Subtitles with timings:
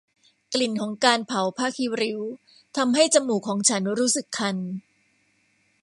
[0.53, 2.19] กลิ่นของการเผาผ้าขี้ริ้ว
[2.77, 4.57] ทำให้จมูกของฉันรู้สึกคัน